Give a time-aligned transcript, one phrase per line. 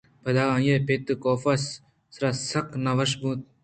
[0.23, 1.55] پدا آئی ءِ پت کاف ءِ
[2.15, 3.41] سراسک نہ وش اِنت